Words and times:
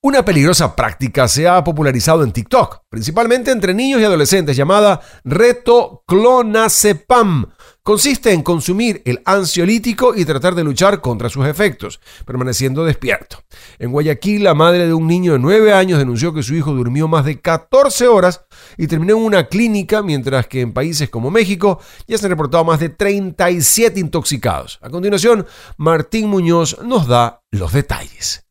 Una 0.00 0.24
peligrosa 0.24 0.76
práctica 0.76 1.26
se 1.26 1.48
ha 1.48 1.64
popularizado 1.64 2.22
en 2.22 2.30
TikTok, 2.30 2.82
principalmente 2.88 3.50
entre 3.50 3.74
niños 3.74 4.00
y 4.00 4.04
adolescentes, 4.04 4.56
llamada 4.56 5.00
reto 5.24 6.04
clonazepam. 6.06 7.46
Consiste 7.82 8.32
en 8.32 8.42
consumir 8.42 9.02
el 9.04 9.20
ansiolítico 9.24 10.14
y 10.14 10.24
tratar 10.24 10.54
de 10.54 10.62
luchar 10.62 11.00
contra 11.00 11.28
sus 11.28 11.48
efectos, 11.48 11.98
permaneciendo 12.24 12.84
despierto. 12.84 13.42
En 13.80 13.90
Guayaquil, 13.90 14.44
la 14.44 14.54
madre 14.54 14.86
de 14.86 14.94
un 14.94 15.08
niño 15.08 15.32
de 15.32 15.40
9 15.40 15.72
años 15.72 15.98
denunció 15.98 16.32
que 16.32 16.44
su 16.44 16.54
hijo 16.54 16.72
durmió 16.74 17.08
más 17.08 17.24
de 17.24 17.40
14 17.40 18.06
horas 18.06 18.42
y 18.76 18.86
terminó 18.86 19.16
en 19.16 19.24
una 19.24 19.48
clínica, 19.48 20.04
mientras 20.04 20.46
que 20.46 20.60
en 20.60 20.74
países 20.74 21.10
como 21.10 21.32
México 21.32 21.80
ya 22.06 22.18
se 22.18 22.26
han 22.26 22.30
reportado 22.30 22.64
más 22.64 22.78
de 22.78 22.90
37 22.90 23.98
intoxicados. 23.98 24.78
A 24.80 24.90
continuación, 24.90 25.44
Martín 25.76 26.28
Muñoz 26.28 26.78
nos 26.84 27.08
da 27.08 27.42
los 27.50 27.72
detalles. 27.72 28.47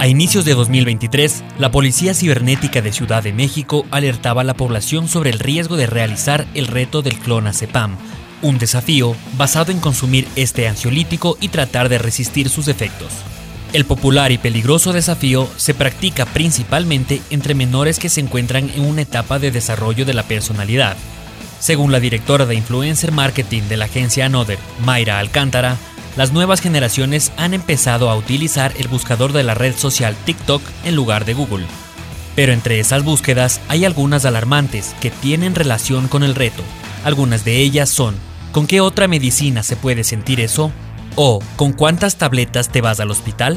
A 0.00 0.06
inicios 0.06 0.44
de 0.44 0.54
2023, 0.54 1.42
la 1.58 1.72
Policía 1.72 2.14
Cibernética 2.14 2.80
de 2.80 2.92
Ciudad 2.92 3.20
de 3.20 3.32
México 3.32 3.84
alertaba 3.90 4.42
a 4.42 4.44
la 4.44 4.54
población 4.54 5.08
sobre 5.08 5.30
el 5.30 5.40
riesgo 5.40 5.76
de 5.76 5.88
realizar 5.88 6.46
el 6.54 6.68
reto 6.68 7.02
del 7.02 7.18
clonazepam, 7.18 7.96
un 8.40 8.58
desafío 8.58 9.16
basado 9.36 9.72
en 9.72 9.80
consumir 9.80 10.28
este 10.36 10.68
ansiolítico 10.68 11.36
y 11.40 11.48
tratar 11.48 11.88
de 11.88 11.98
resistir 11.98 12.48
sus 12.48 12.68
efectos. 12.68 13.08
El 13.72 13.86
popular 13.86 14.30
y 14.30 14.38
peligroso 14.38 14.92
desafío 14.92 15.48
se 15.56 15.74
practica 15.74 16.26
principalmente 16.26 17.20
entre 17.30 17.56
menores 17.56 17.98
que 17.98 18.08
se 18.08 18.20
encuentran 18.20 18.70
en 18.76 18.84
una 18.84 19.02
etapa 19.02 19.40
de 19.40 19.50
desarrollo 19.50 20.04
de 20.04 20.14
la 20.14 20.22
personalidad. 20.22 20.96
Según 21.58 21.90
la 21.90 21.98
directora 21.98 22.46
de 22.46 22.54
Influencer 22.54 23.10
Marketing 23.10 23.62
de 23.62 23.76
la 23.76 23.86
agencia 23.86 24.26
Another, 24.26 24.60
Mayra 24.84 25.18
Alcántara, 25.18 25.76
las 26.18 26.32
nuevas 26.32 26.60
generaciones 26.60 27.30
han 27.36 27.54
empezado 27.54 28.10
a 28.10 28.16
utilizar 28.16 28.72
el 28.76 28.88
buscador 28.88 29.32
de 29.32 29.44
la 29.44 29.54
red 29.54 29.76
social 29.76 30.16
TikTok 30.24 30.60
en 30.82 30.96
lugar 30.96 31.24
de 31.24 31.32
Google. 31.32 31.64
Pero 32.34 32.52
entre 32.52 32.80
esas 32.80 33.04
búsquedas 33.04 33.60
hay 33.68 33.84
algunas 33.84 34.24
alarmantes 34.24 34.96
que 35.00 35.12
tienen 35.12 35.54
relación 35.54 36.08
con 36.08 36.24
el 36.24 36.34
reto. 36.34 36.64
Algunas 37.04 37.44
de 37.44 37.58
ellas 37.58 37.88
son, 37.88 38.16
¿con 38.50 38.66
qué 38.66 38.80
otra 38.80 39.06
medicina 39.06 39.62
se 39.62 39.76
puede 39.76 40.02
sentir 40.02 40.40
eso? 40.40 40.72
¿O 41.14 41.38
con 41.54 41.72
cuántas 41.72 42.16
tabletas 42.16 42.68
te 42.70 42.80
vas 42.80 42.98
al 42.98 43.12
hospital? 43.12 43.56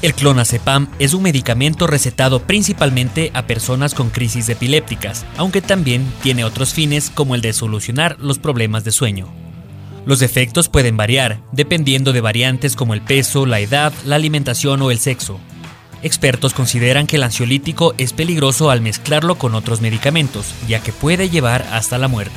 El 0.00 0.14
clonazepam 0.14 0.88
es 0.98 1.12
un 1.12 1.22
medicamento 1.22 1.86
recetado 1.86 2.40
principalmente 2.46 3.30
a 3.34 3.46
personas 3.46 3.92
con 3.92 4.08
crisis 4.08 4.48
epilépticas, 4.48 5.26
aunque 5.36 5.60
también 5.60 6.10
tiene 6.22 6.46
otros 6.46 6.72
fines 6.72 7.10
como 7.10 7.34
el 7.34 7.42
de 7.42 7.52
solucionar 7.52 8.16
los 8.20 8.38
problemas 8.38 8.84
de 8.84 8.90
sueño. 8.90 9.43
Los 10.06 10.20
efectos 10.20 10.68
pueden 10.68 10.96
variar, 10.96 11.40
dependiendo 11.52 12.12
de 12.12 12.20
variantes 12.20 12.76
como 12.76 12.94
el 12.94 13.00
peso, 13.00 13.46
la 13.46 13.60
edad, 13.60 13.92
la 14.04 14.16
alimentación 14.16 14.82
o 14.82 14.90
el 14.90 14.98
sexo. 14.98 15.40
Expertos 16.02 16.52
consideran 16.52 17.06
que 17.06 17.16
el 17.16 17.22
ansiolítico 17.22 17.94
es 17.96 18.12
peligroso 18.12 18.70
al 18.70 18.82
mezclarlo 18.82 19.36
con 19.36 19.54
otros 19.54 19.80
medicamentos, 19.80 20.52
ya 20.68 20.80
que 20.80 20.92
puede 20.92 21.30
llevar 21.30 21.66
hasta 21.72 21.96
la 21.96 22.08
muerte. 22.08 22.36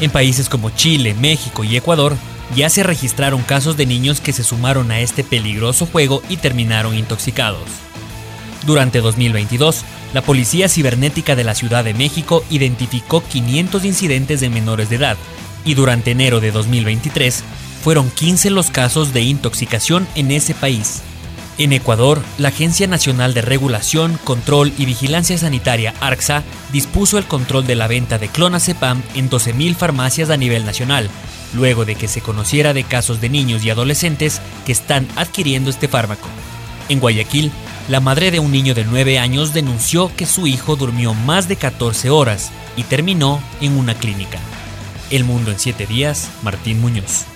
En 0.00 0.10
países 0.10 0.48
como 0.48 0.70
Chile, 0.70 1.14
México 1.14 1.64
y 1.64 1.76
Ecuador, 1.76 2.16
ya 2.56 2.70
se 2.70 2.82
registraron 2.82 3.42
casos 3.42 3.76
de 3.76 3.84
niños 3.84 4.22
que 4.22 4.32
se 4.32 4.44
sumaron 4.44 4.90
a 4.90 5.00
este 5.00 5.22
peligroso 5.22 5.86
juego 5.86 6.22
y 6.30 6.38
terminaron 6.38 6.94
intoxicados. 6.94 7.68
Durante 8.66 9.02
2022, 9.02 9.84
la 10.14 10.22
Policía 10.22 10.70
Cibernética 10.70 11.36
de 11.36 11.44
la 11.44 11.54
Ciudad 11.54 11.84
de 11.84 11.92
México 11.92 12.42
identificó 12.48 13.22
500 13.22 13.84
incidentes 13.84 14.40
de 14.40 14.48
menores 14.48 14.88
de 14.88 14.96
edad, 14.96 15.16
y 15.64 15.74
durante 15.74 16.10
enero 16.10 16.40
de 16.40 16.50
2023 16.50 17.42
fueron 17.82 18.10
15 18.10 18.50
los 18.50 18.70
casos 18.70 19.12
de 19.12 19.22
intoxicación 19.22 20.06
en 20.14 20.30
ese 20.30 20.54
país. 20.54 21.02
En 21.56 21.72
Ecuador, 21.72 22.20
la 22.36 22.48
Agencia 22.48 22.88
Nacional 22.88 23.32
de 23.32 23.42
Regulación, 23.42 24.18
Control 24.24 24.72
y 24.76 24.86
Vigilancia 24.86 25.38
Sanitaria 25.38 25.94
ARCSA 26.00 26.42
dispuso 26.72 27.16
el 27.16 27.26
control 27.26 27.66
de 27.66 27.76
la 27.76 27.86
venta 27.86 28.18
de 28.18 28.28
clonazepam 28.28 29.02
en 29.14 29.30
12.000 29.30 29.76
farmacias 29.76 30.30
a 30.30 30.36
nivel 30.36 30.64
nacional, 30.64 31.08
luego 31.54 31.84
de 31.84 31.94
que 31.94 32.08
se 32.08 32.20
conociera 32.20 32.72
de 32.72 32.82
casos 32.82 33.20
de 33.20 33.28
niños 33.28 33.64
y 33.64 33.70
adolescentes 33.70 34.40
que 34.66 34.72
están 34.72 35.06
adquiriendo 35.14 35.70
este 35.70 35.86
fármaco. 35.86 36.28
En 36.88 36.98
Guayaquil, 36.98 37.52
la 37.88 38.00
madre 38.00 38.32
de 38.32 38.40
un 38.40 38.50
niño 38.50 38.74
de 38.74 38.84
9 38.84 39.20
años 39.20 39.52
denunció 39.52 40.10
que 40.16 40.26
su 40.26 40.48
hijo 40.48 40.74
durmió 40.74 41.14
más 41.14 41.48
de 41.48 41.56
14 41.56 42.10
horas 42.10 42.50
y 42.76 42.82
terminó 42.82 43.40
en 43.60 43.76
una 43.76 43.94
clínica. 43.94 44.40
El 45.10 45.24
Mundo 45.24 45.50
en 45.50 45.58
7 45.58 45.86
días, 45.86 46.30
Martín 46.42 46.80
Muñoz. 46.80 47.26